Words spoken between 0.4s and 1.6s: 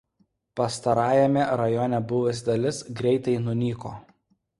Pastarajame